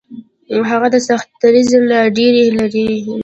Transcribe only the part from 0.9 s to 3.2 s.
د سختدریځۍ لا ډېر لرې و.